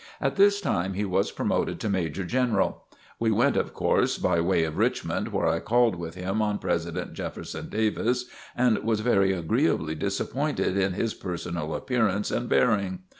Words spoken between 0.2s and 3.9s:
this time he was promoted to Major General. We went, of